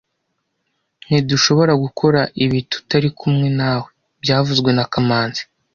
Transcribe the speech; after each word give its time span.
Ntidushobora 1.05 1.73
gukora 1.83 2.19
ibi 2.43 2.59
tutari 2.71 3.09
kumwe 3.19 3.47
nawe 3.59 3.87
byavuzwe 4.23 4.69
na 4.73 4.85
kamanzi 4.91 5.41